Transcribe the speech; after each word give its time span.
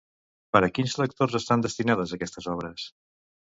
Per 0.55 0.61
a 0.67 0.69
quins 0.77 0.95
lectors 1.01 1.37
estan 1.41 1.67
destinades 1.67 2.17
aquestes 2.19 2.51
obres? 2.57 2.91